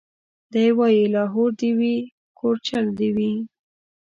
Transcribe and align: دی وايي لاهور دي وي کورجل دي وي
دی 0.53 0.65
وايي 0.77 1.03
لاهور 1.15 1.49
دي 1.59 1.71
وي 1.79 1.95
کورجل 2.39 2.85
دي 2.99 3.09
وي 3.15 3.31